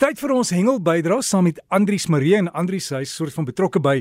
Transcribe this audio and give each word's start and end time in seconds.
tyd 0.00 0.16
vir 0.16 0.32
ons 0.32 0.48
hengel 0.54 0.78
bydra 0.80 1.18
saam 1.20 1.44
met 1.44 1.58
Andrius 1.76 2.06
Marie 2.08 2.32
en 2.38 2.46
Andrius 2.56 2.86
hy 2.94 3.02
is 3.04 3.10
soort 3.12 3.34
van 3.36 3.44
betrokke 3.44 3.82
by 3.84 3.98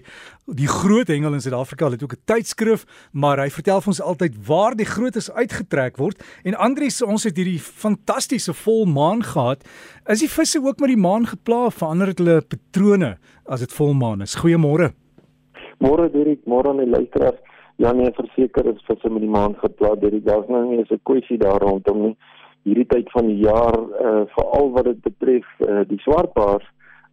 die 0.56 0.70
groot 0.72 1.10
hengel 1.12 1.36
in 1.36 1.44
Suid-Afrika. 1.44 1.90
Hy 1.90 1.98
het 1.98 2.06
ook 2.06 2.16
'n 2.16 2.24
tydskrif, 2.32 2.86
maar 3.12 3.40
hy 3.44 3.50
vertel 3.50 3.82
vir 3.82 3.92
ons 3.92 4.02
altyd 4.02 4.34
waar 4.48 4.76
die 4.80 4.88
grootes 4.88 5.30
uitgetrek 5.32 5.98
word. 5.98 6.24
En 6.46 6.56
Andrius, 6.56 7.02
ons 7.02 7.24
het 7.24 7.36
hierdie 7.36 7.60
fantastiese 7.60 8.54
volmaan 8.54 9.24
gehad. 9.24 9.68
Is 10.08 10.20
die 10.20 10.30
visse 10.30 10.60
ook 10.64 10.80
met 10.80 10.90
die 10.90 11.04
maan 11.04 11.28
gepla? 11.28 11.70
Verander 11.70 12.08
dit 12.08 12.18
hulle 12.20 12.42
patrone 12.42 13.18
as 13.46 13.60
dit 13.60 13.74
volmaan 13.74 14.22
is? 14.22 14.36
Goeiemôre. 14.36 14.94
Môre 15.80 16.10
Dirk, 16.12 16.46
môre 16.46 16.70
aan 16.70 16.78
die 16.78 16.88
luisteraars. 16.88 17.40
Ja 17.78 17.92
nee, 17.92 18.12
verseker 18.12 18.66
is 18.74 18.84
visse 18.88 19.10
met 19.10 19.22
die 19.22 19.30
maan 19.30 19.56
gepla. 19.56 19.96
Dirk, 19.96 20.24
daar's 20.24 20.48
nou 20.48 20.66
nie 20.66 20.80
'n 20.80 21.00
kwessie 21.04 21.38
daar 21.38 21.60
rondom 21.60 22.02
nie 22.02 22.18
hierdie 22.70 22.90
tyd 22.94 23.10
van 23.16 23.28
die 23.28 23.40
jaar 23.44 23.80
uh 23.80 24.26
veral 24.36 24.72
wat 24.76 24.92
dit 24.92 25.02
betref 25.08 25.48
uh 25.68 25.82
die 25.90 26.02
swartbaars 26.06 26.68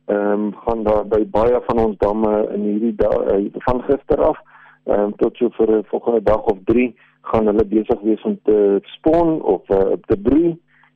ehm 0.06 0.32
um, 0.32 0.54
gaan 0.64 0.82
daar 0.86 1.06
by 1.06 1.24
baie 1.30 1.60
van 1.66 1.78
ons 1.84 1.96
damme 1.98 2.32
in 2.54 2.62
hierdie 2.62 2.94
da 2.94 3.10
uh, 3.34 3.46
van 3.66 3.82
gister 3.88 4.22
af 4.22 4.38
ehm 4.84 5.00
um, 5.00 5.14
tot 5.22 5.36
so 5.36 5.48
vir 5.58 5.70
'n 5.78 5.84
volgende 5.90 6.22
dag 6.22 6.42
of 6.52 6.58
3 6.64 6.94
gaan 7.20 7.46
hulle 7.46 7.64
besig 7.64 8.00
wees 8.00 8.22
om 8.22 8.38
te 8.42 8.80
spawn 8.96 9.40
of 9.42 9.62
uh, 9.68 9.98
te 10.06 10.16
broei 10.16 10.54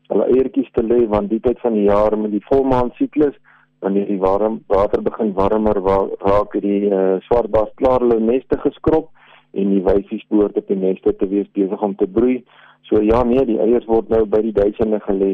hulle 0.08 0.26
eiertjies 0.34 0.70
te 0.72 0.82
lê 0.82 1.06
want 1.14 1.30
die 1.30 1.40
tyd 1.40 1.58
van 1.60 1.72
die 1.72 1.88
jaar 1.88 2.18
met 2.18 2.30
die 2.30 2.46
volmaan 2.50 2.90
siklus 2.98 3.34
wanneer 3.80 4.06
die 4.06 4.20
warm 4.20 4.60
water 4.66 5.02
begin 5.02 5.32
warmer 5.32 5.80
wa 5.88 5.96
raak 6.18 6.52
die 6.60 6.82
uh, 6.90 7.16
swartbaars 7.26 7.74
klaar 7.74 8.00
hulle 8.04 8.20
neste 8.20 8.58
geskrob 8.66 9.10
en 9.52 9.70
die 9.70 9.82
wyfies 9.82 10.26
behoort 10.28 10.56
op 10.56 10.66
die 10.66 10.76
neste 10.76 11.16
te 11.16 11.28
wees 11.28 11.50
besig 11.52 11.82
om 11.82 11.94
te 11.96 12.06
broei 12.06 12.44
So 12.90 13.02
ja 13.02 13.22
nee, 13.22 13.44
die 13.46 13.58
eiers 13.62 13.86
word 13.86 14.08
nou 14.10 14.24
by 14.26 14.40
die 14.42 14.56
duisende 14.56 14.98
gelê 15.06 15.32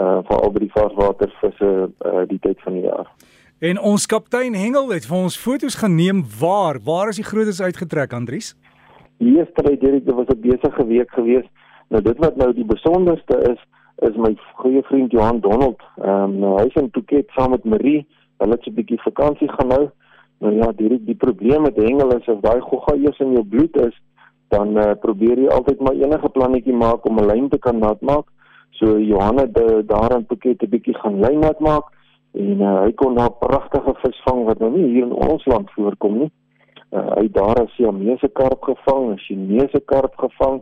uh 0.00 0.20
veral 0.28 0.52
by 0.52 0.62
die 0.64 0.72
varswatervisse 0.72 1.72
uh 2.08 2.22
die 2.30 2.40
tyd 2.44 2.62
van 2.64 2.78
die 2.78 2.86
jaar. 2.86 3.10
En 3.60 3.80
ons 3.90 4.06
kaptein 4.08 4.56
Hengel 4.56 4.92
het 4.92 5.08
vir 5.08 5.18
ons 5.18 5.36
foto's 5.40 5.76
geneem 5.82 6.22
waar 6.40 6.80
waar 6.88 7.12
is 7.12 7.20
die 7.20 7.28
grootes 7.28 7.60
uitgetrek 7.60 8.16
Andries? 8.16 8.54
Yesterday 9.20 9.76
Derek, 9.80 10.04
dit 10.04 10.14
was 10.14 10.28
'n 10.32 10.40
besige 10.40 10.86
week 10.86 11.10
geweest. 11.10 11.52
Nou 11.88 12.02
dit 12.02 12.18
wat 12.18 12.36
nou 12.36 12.52
die 12.54 12.64
besonderste 12.64 13.36
is 13.52 13.60
is 14.08 14.16
my 14.16 14.36
goeie 14.60 14.82
vriend 14.82 15.12
Johan 15.12 15.40
Donald. 15.40 15.80
Ehm 16.00 16.24
um, 16.24 16.38
nou 16.38 16.56
hy's 16.62 16.80
in 16.80 16.88
Phuket 16.92 17.28
saam 17.36 17.50
met 17.50 17.64
Marie. 17.64 18.06
Hulle 18.38 18.56
het 18.56 18.66
'n 18.66 18.74
bietjie 18.74 19.00
vakansie 19.00 19.48
gaan 19.48 19.68
nou. 19.68 19.90
Nou 20.38 20.52
ja, 20.54 20.72
Derek, 20.76 21.06
die 21.06 21.16
probleem 21.16 21.62
met 21.62 21.76
hengel 21.80 22.12
is 22.16 22.28
as 22.28 22.40
daai 22.44 22.60
gogga 22.60 22.94
eers 23.00 23.18
in 23.24 23.32
jou 23.32 23.44
bloed 23.44 23.76
is, 23.80 23.94
dan 24.52 24.76
uh, 24.78 24.92
probeer 25.00 25.40
jy 25.40 25.48
altyd 25.50 25.80
maar 25.80 25.96
enige 25.96 26.28
plannetjie 26.34 26.76
maak 26.76 27.06
om 27.08 27.18
'n 27.18 27.26
lyn 27.26 27.48
te 27.48 27.58
kan 27.58 27.78
nat 27.78 28.00
maak. 28.00 28.28
So 28.78 28.98
Johanne 28.98 29.50
de, 29.50 29.82
daar 29.86 30.12
in 30.16 30.26
Phuket 30.28 30.62
'n 30.62 30.70
bietjie 30.70 30.94
gaan 30.94 31.20
lyn 31.20 31.40
nat 31.40 31.60
maak 31.60 31.88
en 32.32 32.60
uh, 32.60 32.82
hy 32.84 32.92
kon 32.92 33.14
daar 33.14 33.32
pragtige 33.40 33.94
vis 34.02 34.20
vang 34.24 34.44
wat 34.44 34.58
nou 34.60 34.70
nie 34.70 34.84
hier 34.84 35.06
in 35.06 35.12
ons 35.12 35.46
land 35.46 35.70
voorkom 35.72 36.18
nie. 36.18 36.30
Uh, 36.92 37.16
hy 37.16 37.28
daar 37.32 37.62
'n 37.62 37.72
Siamese 37.74 38.28
karp 38.28 38.62
gevang, 38.62 39.12
'n 39.12 39.18
Chinese 39.18 39.80
karp 39.84 40.14
gevang, 40.16 40.60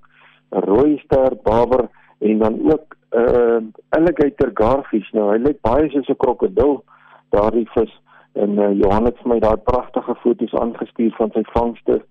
'n 0.53 0.65
rooi 0.71 0.99
ster 1.05 1.35
baber 1.43 1.89
en 2.21 2.39
dan 2.39 2.55
ook 2.73 2.97
'n 3.11 3.19
uh, 3.19 3.59
alligator 3.89 4.51
garfish. 4.55 5.11
Nou 5.13 5.33
hy 5.33 5.39
lyk 5.39 5.61
baie 5.61 5.91
soos 5.91 6.09
'n 6.09 6.17
krokodil 6.17 6.85
daardie 7.31 7.69
vis 7.75 7.93
en 8.35 8.59
uh, 8.59 8.73
Johanne 8.75 9.13
het 9.13 9.23
vir 9.23 9.33
my 9.35 9.39
daai 9.43 9.57
pragtige 9.71 10.15
foto's 10.23 10.55
aangestuur 10.59 11.15
van 11.19 11.31
sy 11.35 11.43
vangste 11.53 12.03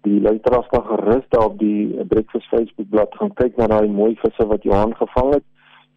die 0.00 0.20
luisteraars 0.20 0.66
kan 0.66 0.84
gerus 0.84 1.24
daar 1.28 1.44
op 1.44 1.58
die 1.58 2.04
Breakfast 2.08 2.48
Facebook 2.48 2.88
bladsy 2.88 3.16
gaan 3.16 3.34
kyk 3.34 3.56
na 3.56 3.66
daai 3.66 3.88
mooi 3.88 4.14
visse 4.22 4.46
wat 4.46 4.62
Johan 4.62 4.94
gevang 4.96 5.34
het. 5.34 5.44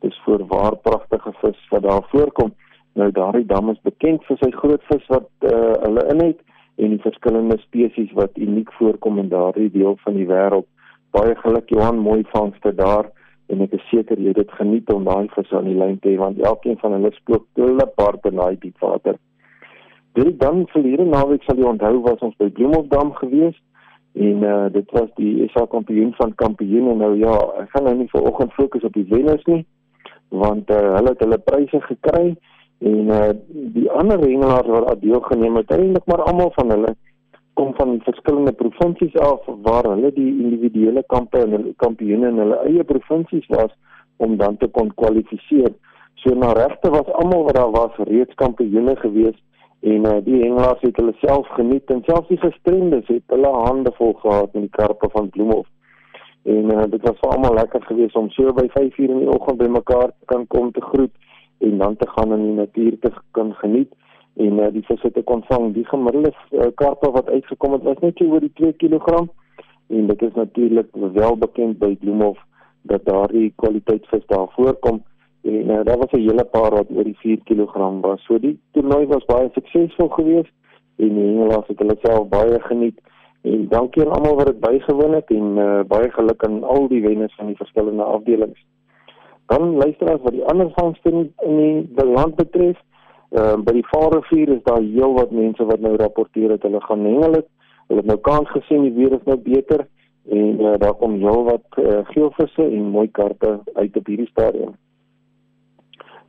Dis 0.03 0.19
voorwaar 0.25 0.75
pragtige 0.75 1.31
vis 1.41 1.59
wat 1.71 1.83
daar 1.83 2.03
voorkom. 2.11 2.51
Nou 2.99 3.11
daardie 3.11 3.45
dam 3.45 3.69
is 3.71 3.79
bekend 3.87 4.25
vir 4.27 4.39
sy 4.41 4.51
groot 4.51 4.83
vis 4.91 5.07
wat 5.13 5.29
uh, 5.47 5.73
hulle 5.85 6.03
in 6.13 6.25
het 6.25 6.43
en 6.75 6.91
die 6.91 7.01
verskillende 7.05 7.57
spesies 7.61 8.11
wat 8.19 8.37
uniek 8.37 8.71
voorkom 8.79 9.19
in 9.23 9.31
daardie 9.31 9.71
deel 9.71 9.95
van 10.03 10.19
die 10.19 10.27
wêreld. 10.27 10.67
Baie 11.15 11.35
geluk 11.39 11.69
Johan, 11.69 12.01
mooi 12.01 12.23
vangste 12.33 12.73
daar 12.75 13.07
en 13.47 13.61
ek 13.63 13.75
is 13.77 13.87
seker 13.91 14.19
jy 14.19 14.33
het 14.35 14.51
geniet 14.59 14.89
om 14.91 15.07
daai 15.07 15.29
vis 15.35 15.51
aan 15.53 15.69
die 15.69 15.77
lyn 15.79 15.99
te 16.01 16.11
hê 16.11 16.17
want 16.19 16.41
elkeen 16.41 16.79
van 16.81 16.97
hulle 16.97 17.11
spook 17.15 17.45
hulle 17.55 17.87
part 17.95 18.25
in 18.27 18.41
daai 18.41 18.57
diep 18.59 18.83
water. 18.83 19.15
Dit 20.13 20.39
dan 20.39 20.65
verlede 20.71 21.05
naweek 21.09 21.43
sal 21.43 21.57
jy 21.57 21.67
onthou 21.69 22.01
was 22.05 22.21
ons 22.25 22.35
by 22.41 22.49
Bloemhofdam 22.53 23.13
geweest 23.21 23.61
en 24.13 24.43
uh, 24.45 24.65
dit 24.73 24.91
was 24.93 25.09
die 25.17 25.47
SA 25.53 25.65
kampioen 25.69 26.11
van 26.19 26.35
kampioene 26.37 26.93
nou 26.99 27.15
ja 27.17 27.33
ek 27.63 27.71
gaan 27.73 27.87
nou 27.89 27.95
nie 27.97 28.11
vanoggend 28.11 28.53
fokus 28.53 28.85
op 28.85 28.93
die 28.93 29.07
wenners 29.09 29.45
nie 29.49 29.63
want 30.43 30.69
uh, 30.69 30.81
hulle 30.97 31.13
het 31.15 31.23
hulle 31.25 31.39
pryse 31.47 31.81
gekry 31.87 32.35
en 32.91 33.09
uh, 33.09 33.31
die 33.73 33.87
ander 33.89 34.21
hengelaars 34.21 34.69
wat 34.69 34.85
daar 34.87 35.01
deelgeneem 35.01 35.57
het 35.61 35.73
eintlik 35.73 36.05
maar 36.11 36.21
almal 36.29 36.53
van 36.59 36.75
hulle 36.75 36.93
kom 37.53 37.73
van 37.77 37.99
verskillende 38.05 38.53
provinsies 38.59 39.15
af 39.21 39.49
waar 39.65 39.89
hulle 39.89 40.11
die 40.13 40.29
individuele 40.29 41.03
kampe 41.07 41.41
en 41.41 41.57
hulle 41.57 41.73
kampioene 41.85 42.29
in 42.33 42.41
hulle 42.41 42.61
eie 42.69 42.85
provinsies 42.89 43.49
was 43.53 43.73
om 44.17 44.37
dan 44.37 44.57
te 44.57 44.67
kon 44.67 44.91
kwalifiseer. 45.01 45.73
So 46.21 46.33
na 46.37 46.53
regte 46.57 46.89
was 46.89 47.09
almal 47.21 47.43
wat 47.49 47.57
daar 47.57 47.71
was 47.71 47.97
reeds 48.09 48.33
kampioene 48.41 48.95
geweest 49.01 49.41
en 49.83 50.05
uh, 50.07 50.19
die 50.23 50.39
hengelaars 50.39 50.81
het 50.81 50.95
hulle 50.95 51.13
self 51.19 51.47
geniet 51.57 51.91
en 51.91 52.03
selfs 52.07 52.29
die 52.31 52.39
gestremdes 52.39 53.07
het 53.11 53.33
hulle 53.35 53.49
hande 53.65 53.91
vol 53.97 54.13
gehad 54.21 54.53
met 54.53 54.69
die 54.69 54.75
karpe 54.77 55.09
van 55.11 55.29
Bloemhof. 55.29 55.67
En 56.47 56.71
uh, 56.71 56.85
dit 56.93 57.03
was 57.03 57.19
vir 57.19 57.33
almal 57.35 57.57
lekker 57.57 57.83
geweest 57.89 58.15
om 58.15 58.29
so 58.31 58.53
by 58.55 58.63
5:00 58.77 59.11
in 59.11 59.19
die 59.25 59.33
oggend 59.33 59.59
bymekaar 59.59 60.13
te 60.13 60.29
kan 60.31 60.47
kom 60.47 60.71
te 60.71 60.81
groet 60.81 61.11
en 61.67 61.77
dan 61.77 61.97
te 61.99 62.07
gaan 62.15 62.31
in 62.31 62.45
die 62.45 62.55
natuur 62.61 62.97
te 62.99 63.11
kan 63.31 63.53
geniet 63.59 63.91
en 64.35 64.59
uh, 64.59 64.71
die 64.71 64.85
visse 64.87 65.11
te 65.11 65.23
kon 65.23 65.43
vang. 65.51 65.73
Die 65.73 65.85
gemiddelde 65.91 66.31
uh, 66.31 66.71
karpe 66.75 67.11
wat 67.11 67.29
uitgekom 67.29 67.75
het 67.75 67.83
was 67.83 67.99
net 67.99 68.17
so 68.17 68.31
oor 68.31 68.39
die 68.47 68.53
2 68.53 68.73
kg 68.79 69.27
en 69.87 70.07
dit 70.07 70.21
is 70.21 70.33
natuurlik 70.33 70.87
wel 71.19 71.37
bekend 71.37 71.79
by 71.79 71.95
Bloemhof 71.95 72.39
dat 72.81 73.03
daardie 73.05 73.51
kwaliteit 73.55 74.07
vis 74.07 74.23
daar 74.31 74.47
voorkom 74.55 75.03
en 75.43 75.69
uh, 75.69 75.83
daar 75.83 75.97
was 75.97 76.11
'n 76.11 76.17
hele 76.27 76.43
paar 76.43 76.69
wat 76.69 76.89
oor 76.95 77.03
die 77.03 77.17
4 77.17 77.39
kg 77.43 77.99
was. 78.01 78.23
So 78.23 78.39
die 78.39 78.59
toernooi 78.71 79.05
was 79.07 79.25
baie 79.25 79.49
suksesvol 79.53 80.07
geweest 80.09 80.53
en 80.95 81.15
die 81.15 81.25
hengelaars 81.25 81.67
het 81.67 81.79
hulle 81.79 81.97
self 82.01 82.27
baie 82.27 82.59
geniet. 82.59 83.01
En 83.41 83.67
dankie 83.67 84.05
aan 84.05 84.11
almal 84.11 84.35
wat 84.35 84.45
dit 84.45 84.59
bygewoon 84.59 85.13
het 85.13 85.29
en 85.29 85.57
uh, 85.57 85.79
baie 85.87 86.11
geluk 86.11 86.45
aan 86.45 86.63
al 86.63 86.87
die 86.87 87.01
wenners 87.01 87.35
van 87.35 87.45
die 87.45 87.55
verskillende 87.55 88.03
afdelings. 88.03 88.65
Dan 89.45 89.75
luister 89.75 90.13
as 90.13 90.21
wat 90.21 90.31
die 90.31 90.45
ander 90.45 90.71
vangste 90.75 91.09
in, 91.11 91.31
die 91.95 92.05
land 92.05 92.35
betref. 92.35 92.79
Uh, 93.31 93.55
by 93.57 93.71
die 93.71 93.87
Vaalrivier 93.87 94.49
is 94.49 94.63
daar 94.63 94.81
heelwat 94.81 95.31
mense 95.31 95.65
wat 95.65 95.79
nou 95.79 95.95
rapporteer 95.95 96.47
dat 96.47 96.61
hulle 96.61 96.81
gaan 96.81 97.05
hengel 97.05 97.33
het. 97.33 97.47
Hulle 97.87 97.99
het 97.99 98.09
nou 98.09 98.19
kans 98.19 98.49
gesien 98.49 98.81
die 98.81 98.93
weer 98.93 99.11
is 99.11 99.25
nou 99.25 99.37
beter 99.37 99.87
en 100.29 100.61
uh, 100.61 100.73
daar 100.77 100.93
kom 100.93 101.19
heelwat 101.19 101.65
uh, 101.77 101.99
geelvisse 102.03 102.63
en 102.63 102.83
mooi 102.95 103.11
karpe 103.11 103.59
uit 103.73 103.97
op 103.97 104.05
hierdie 104.07 104.29
stadium 104.31 104.75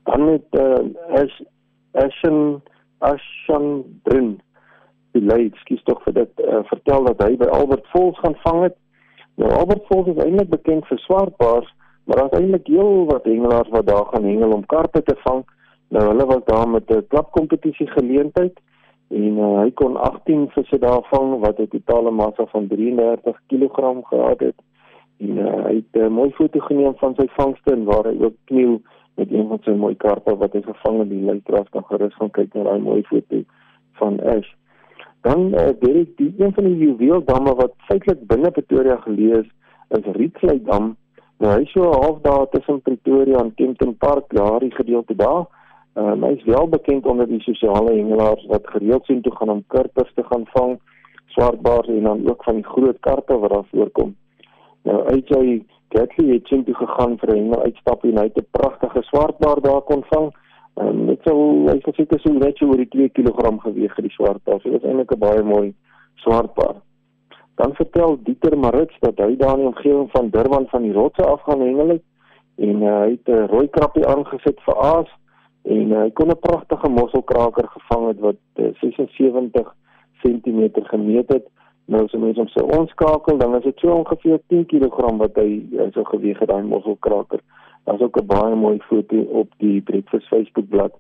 dan 0.05 0.25
met 0.25 0.47
uh, 0.51 0.81
as 1.21 1.43
Ashen 1.93 2.63
Ashen 2.99 4.01
Drin 4.03 4.41
die 5.15 5.23
lei 5.23 5.51
skies 5.63 5.83
tog 5.87 6.03
vir 6.07 6.17
dit 6.19 6.43
uh, 6.43 6.63
vertel 6.71 7.07
dat 7.11 7.23
hy 7.23 7.37
by 7.39 7.49
Albert 7.55 7.87
Vols 7.93 8.19
gaan 8.19 8.37
vang 8.43 8.63
het. 8.67 8.77
Nou 9.41 9.51
Albert 9.55 9.87
Vols 9.89 10.11
is 10.11 10.21
eintlik 10.25 10.51
bekend 10.51 10.87
vir 10.91 11.01
swartbaars, 11.05 11.71
maar 12.05 12.23
daar's 12.23 12.39
eintlik 12.39 12.67
heel 12.71 13.07
wat 13.11 13.27
hengelaars 13.29 13.71
wat 13.75 13.87
daar 13.87 14.07
gaan 14.13 14.27
hengel 14.27 14.57
om 14.59 14.67
karpe 14.67 15.03
te 15.03 15.17
vang. 15.23 15.45
Nou 15.95 16.05
hulle 16.11 16.27
was 16.27 16.45
daar 16.51 16.69
met 16.69 16.91
'n 16.91 17.07
klapkompetisie 17.09 17.87
geleentheid 17.87 18.59
en 19.09 19.39
uh, 19.39 19.61
hy 19.61 19.71
kon 19.79 19.97
18 19.97 20.49
visse 20.51 20.79
daar 20.79 21.03
vang 21.11 21.39
wat 21.41 21.59
'n 21.59 21.69
totale 21.69 22.11
massa 22.11 22.47
van 22.47 22.67
33 22.67 23.41
kg 23.47 24.03
gehad 24.11 24.41
het. 24.41 24.59
En 25.19 25.39
uh, 25.39 25.65
hy 25.65 25.75
het 25.75 26.03
uh, 26.03 26.09
mooi 26.09 26.31
foto 26.31 26.61
geneem 26.61 26.95
van 26.97 27.15
sy 27.15 27.27
vangste 27.37 27.73
en 27.73 27.85
waar 27.85 28.05
hy 28.05 28.17
ook 28.25 28.35
kniel 28.45 28.81
met 29.15 29.33
een 29.33 29.49
van 29.49 29.61
sy 29.63 29.75
mooi 29.79 29.95
karpe 29.97 30.37
wat 30.37 30.53
hy 30.53 30.63
gevang 30.63 30.99
het. 30.99 31.09
Die 31.11 31.25
luisteraars 31.25 31.71
kan 31.71 31.87
gerus 31.89 32.15
gaan 32.19 32.31
kyk 32.31 32.55
na 32.55 32.67
daai 32.69 32.81
mooi 32.83 33.03
foto 33.09 33.43
van 34.01 34.21
Ash. 34.35 34.51
Dan 35.25 35.47
uh, 35.55 35.71
Derek, 35.81 36.17
die 36.17 36.35
een 36.39 36.53
van 36.53 36.65
die 36.69 36.77
juweeldamme 36.77 37.55
wat 37.61 37.73
feitelik 37.89 38.27
binne 38.29 38.51
Pretoria 38.51 38.99
geleë 39.07 39.41
is, 39.41 39.51
is 39.97 40.11
Rietvlei 40.19 40.59
dam. 40.67 40.95
Nou 41.43 41.53
hy 41.55 41.65
so 41.71 41.93
half 41.93 42.21
daar 42.27 42.49
tussen 42.53 42.83
Pretoria 42.83 43.41
en 43.41 43.55
Kempton 43.55 43.95
Park, 43.97 44.29
daardie 44.35 44.73
gedeelte 44.75 45.17
daar. 45.17 45.47
Uh, 45.95 46.13
hy 46.27 46.33
is 46.35 46.45
wel 46.45 46.69
bekend 46.69 47.07
onder 47.07 47.29
die 47.31 47.41
sosiale 47.41 47.95
hengelaars 47.95 48.45
wat 48.51 48.67
gereeld 48.75 49.07
sien 49.07 49.23
toe 49.23 49.33
gaan 49.37 49.53
om 49.53 49.65
karpers 49.71 50.11
te 50.15 50.25
gaan 50.27 50.45
vang, 50.53 50.77
swartbaars 51.37 51.89
en 51.89 52.03
dan 52.03 52.29
ook 52.29 52.45
van 52.45 52.59
die 52.61 52.67
groot 52.67 52.99
karpe 53.01 53.39
wat 53.39 53.51
daar 53.51 53.69
voorkom. 53.71 54.15
Nou 54.83 55.05
uit 55.07 55.31
sy 55.31 55.45
Jackie 55.95 56.33
het 56.33 56.47
sien 56.47 56.65
toe 56.65 56.75
gegaan 56.75 57.19
vir 57.19 57.37
'n 57.37 57.55
uitstap 57.67 58.05
en 58.05 58.17
hy 58.19 58.25
het 58.31 58.39
'n 58.39 58.47
pragtige 58.51 59.03
swartbaar 59.03 59.61
daar 59.61 59.83
kon 59.83 60.03
vang. 60.13 60.33
En 60.75 61.07
dit 61.07 61.21
sou 61.23 61.37
hy 61.71 61.79
sê 61.79 61.97
dit 61.97 62.15
is 62.15 62.25
net 62.25 62.57
so 62.57 62.67
oor 62.67 62.83
die 62.83 62.89
2 62.89 63.09
kg 63.09 63.61
geweg 63.63 63.95
die 63.95 64.17
swartbaar. 64.19 64.61
So 64.61 64.71
dit 64.71 64.83
is 64.83 64.89
eintlik 64.89 65.13
'n 65.13 65.19
baie 65.19 65.43
mooi 65.43 65.75
swartbaar. 66.15 66.77
Dan 67.55 67.75
vertel 67.75 68.19
Dieter 68.23 68.59
Marits 68.59 68.97
dat 69.01 69.19
hy 69.19 69.37
daar 69.37 69.55
in 69.59 69.65
die 69.65 69.67
omgewing 69.67 70.11
van 70.11 70.31
Durban 70.31 70.67
van 70.67 70.83
die 70.83 70.93
rotse 70.93 71.23
af 71.23 71.43
gaan 71.43 71.61
hengel 71.61 71.89
het 71.89 72.03
en 72.57 72.83
uh, 72.83 72.99
hy 73.01 73.11
het 73.11 73.29
'n 73.29 73.47
rooi 73.55 73.69
krappie 73.69 74.07
aangesit 74.07 74.61
vir 74.67 74.77
aas 74.77 75.11
en 75.63 75.91
uh, 75.91 76.01
hy 76.01 76.11
kon 76.11 76.29
'n 76.31 76.39
pragtige 76.41 76.89
mosselkraker 76.89 77.69
gevang 77.69 78.07
het 78.07 78.21
wat 78.21 78.41
uh, 78.57 78.75
76 78.81 79.75
cm 80.23 80.71
gemeet 80.75 81.29
het. 81.29 81.47
Nou 81.87 82.05
as 82.05 82.13
mens 82.17 82.39
hom 82.41 82.49
sou 82.49 82.65
onskakel, 82.79 83.39
dan 83.39 83.57
is 83.59 83.67
dit 83.67 83.79
so 83.79 83.93
ongeveer 83.93 84.41
10 84.49 84.67
kg 84.67 85.11
wat 85.21 85.37
hy 85.37 85.49
so 85.93 86.05
geweg 86.05 86.39
het 86.41 86.49
daai 86.49 86.65
mosselkraker. 86.65 87.43
Daar's 87.85 88.01
ook 88.01 88.17
'n 88.21 88.27
baie 88.27 88.55
mooi 88.55 88.79
foto 88.89 89.21
op 89.41 89.49
die 89.59 89.81
Breakfast 89.83 90.29
Facebookblad 90.29 90.93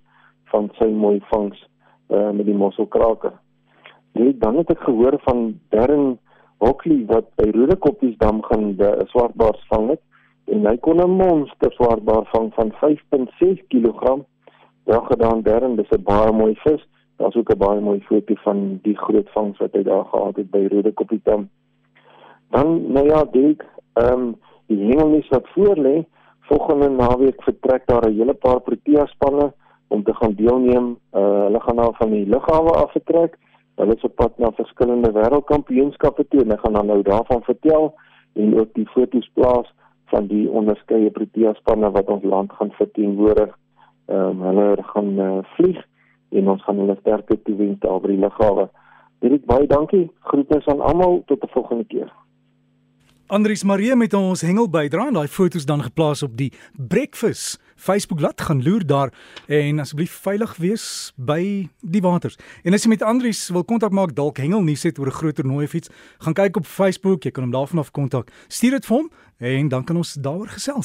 van 0.52 0.68
sy 0.78 0.88
mooi 0.92 1.20
vangs 1.30 1.68
uh, 2.08 2.30
met 2.30 2.46
die 2.46 2.54
mosselkraker. 2.54 3.32
Nee, 4.12 4.36
dan 4.38 4.56
het 4.56 4.70
ek 4.70 4.84
gehoor 4.84 5.16
van 5.24 5.60
Darren 5.68 6.18
Hockley 6.58 7.04
wat 7.06 7.32
by 7.36 7.48
Rodekoppiesdam 7.50 8.42
gaan 8.42 8.76
'n 8.76 9.06
swartbaars 9.06 9.64
vang 9.68 9.88
het 9.88 10.00
en 10.52 10.66
hy 10.66 10.76
kon 10.76 11.00
'n 11.00 11.16
monster 11.16 11.72
swartbaar 11.72 12.24
vang 12.32 12.52
van 12.54 12.72
5.6 12.72 13.62
kg. 13.68 14.20
Daar 14.84 15.04
gedaan 15.04 15.42
Darren, 15.42 15.76
dis 15.76 15.90
'n 15.90 16.02
baie 16.02 16.32
mooi 16.32 16.54
vis. 16.54 16.84
Daar's 17.16 17.36
ook 17.36 17.50
'n 17.50 17.58
baie 17.58 17.80
mooi 17.80 18.00
foto 18.00 18.34
van 18.34 18.78
die 18.82 18.96
groot 18.96 19.30
vangs 19.30 19.58
wat 19.58 19.72
hy 19.72 19.82
daar 19.82 20.04
gehad 20.04 20.36
het 20.36 20.50
by 20.50 20.66
Rodekoppiesdam. 20.70 21.48
Dan 22.50 22.92
nou 22.92 23.06
ja, 23.06 23.24
Dirk, 23.24 23.64
ehm 23.92 24.12
um, 24.12 24.34
die 24.66 24.84
hengelnis 24.84 25.28
wat 25.28 25.48
voor 25.48 25.76
lê, 25.76 26.04
volgende 26.40 26.88
naweek 26.88 27.42
vertrek 27.42 27.86
daar 27.86 28.08
'n 28.08 28.16
hele 28.16 28.34
paar 28.34 28.60
Protea 28.60 29.06
spanne 29.06 29.52
om 29.88 30.02
te 30.02 30.14
gaan 30.14 30.34
deelneem. 30.34 30.98
Uh 31.12 31.42
hulle 31.44 31.60
gaan 31.60 31.74
nou 31.74 31.94
van 31.96 32.10
die 32.10 32.26
lughawe 32.26 32.70
af 32.70 32.90
vertrek. 32.92 33.38
Hulle 33.74 33.94
is 33.94 34.04
op 34.04 34.14
pad 34.14 34.38
na 34.38 34.52
verskillende 34.52 35.12
wêreldkampioenskappe 35.12 36.28
toe 36.28 36.40
en 36.40 36.46
hulle 36.46 36.60
gaan 36.60 36.72
dan 36.72 36.86
nou 36.86 37.02
daarvan 37.02 37.42
vertel 37.42 37.94
en 38.32 38.60
ook 38.60 38.74
die 38.74 38.88
foto's 38.88 39.30
plaas 39.34 39.74
van 40.04 40.26
die 40.26 40.50
onderskeie 40.50 41.10
Protea 41.10 41.52
spanne 41.54 41.90
wat 41.90 42.06
ons 42.06 42.22
land 42.22 42.52
gaan 42.52 42.70
verteenwoordig. 42.70 43.58
Ehm 44.06 44.20
um, 44.28 44.42
hulle 44.42 44.82
gaan 44.82 45.18
uh, 45.18 45.38
vlieg 45.42 45.84
en 46.34 46.48
ons 46.48 46.64
gaan 46.66 46.82
hulle 46.82 46.96
sterkte 47.00 47.38
toewens 47.46 47.80
daar 47.80 48.00
by 48.02 48.12
die 48.12 48.20
lughawe. 48.26 48.68
Dirk 49.24 49.46
baie 49.46 49.66
dankie. 49.66 50.10
Groete 50.30 50.60
aan 50.66 50.80
almal 50.80 51.22
tot 51.26 51.42
'n 51.42 51.54
volgende 51.56 51.84
keer. 51.84 52.12
Andries 53.26 53.64
Marie 53.64 53.96
met 53.96 54.12
ons 54.14 54.42
hengel 54.44 54.66
bydra 54.68 55.06
en 55.08 55.16
daai 55.16 55.28
foto's 55.32 55.64
dan 55.64 55.80
geplaas 55.82 56.22
op 56.22 56.36
die 56.36 56.52
Breakfast 56.76 57.56
Facebookblad 57.76 58.40
gaan 58.40 58.62
loer 58.62 58.86
daar 58.86 59.12
en 59.46 59.78
asseblief 59.78 60.12
veilig 60.26 60.56
wees 60.56 60.84
by 61.16 61.68
die 61.80 62.02
waters. 62.04 62.36
En 62.62 62.76
as 62.76 62.84
jy 62.84 62.92
met 62.92 63.02
Andries 63.02 63.48
wil 63.48 63.64
kontak 63.64 63.96
maak 63.96 64.12
dalk 64.14 64.42
hengel 64.42 64.60
nuus 64.62 64.84
het 64.84 64.98
oor 64.98 65.06
'n 65.06 65.18
groot 65.18 65.34
toernooi 65.34 65.66
fiets, 65.66 65.88
gaan 66.18 66.34
kyk 66.34 66.56
op 66.56 66.66
Facebook, 66.66 67.24
jy 67.24 67.30
kan 67.30 67.44
hom 67.44 67.52
daarvan 67.52 67.78
af 67.78 67.90
kontak. 67.90 68.30
Stuur 68.48 68.70
dit 68.70 68.86
vir 68.86 68.96
hom 68.96 69.10
en 69.38 69.68
dan 69.68 69.84
kan 69.84 69.96
ons 69.96 70.14
daaroor 70.14 70.48
gesels. 70.48 70.82